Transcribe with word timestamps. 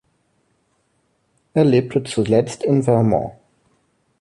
Er 1.53 1.63
lebte 1.63 2.01
zuletzt 2.03 2.63
in 2.63 2.81
Vermont. 2.81 3.33